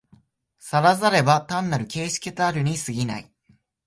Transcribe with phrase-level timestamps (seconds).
[0.57, 3.31] 然らざれば単なる形式たるに過ぎない。